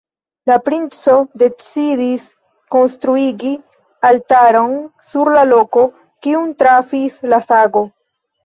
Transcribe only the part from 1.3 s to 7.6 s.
decidis konstruigi altaron sur la loko, kiun trafis la